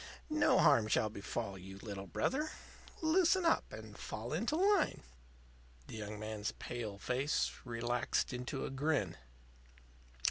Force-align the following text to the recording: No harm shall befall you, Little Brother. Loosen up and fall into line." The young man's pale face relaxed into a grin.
No 0.31 0.57
harm 0.57 0.87
shall 0.87 1.11
befall 1.11 1.59
you, 1.59 1.77
Little 1.77 2.07
Brother. 2.07 2.49
Loosen 3.03 3.45
up 3.45 3.71
and 3.71 3.95
fall 3.95 4.33
into 4.33 4.55
line." 4.55 5.03
The 5.85 5.95
young 5.95 6.17
man's 6.17 6.53
pale 6.53 6.97
face 6.97 7.51
relaxed 7.65 8.33
into 8.33 8.65
a 8.65 8.71
grin. 8.71 9.15